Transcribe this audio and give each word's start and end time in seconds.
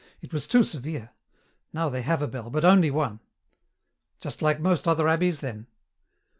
It 0.19 0.33
was 0.33 0.47
too 0.47 0.63
severe! 0.63 1.11
Now 1.73 1.87
they 1.87 2.01
have 2.01 2.23
a 2.23 2.27
bell, 2.27 2.49
but 2.49 2.65
only 2.65 2.89
one." 2.89 3.19
"Just 4.19 4.41
like 4.41 4.59
most 4.59 4.87
other 4.87 5.07
abbeys, 5.07 5.41
then." 5.41 5.67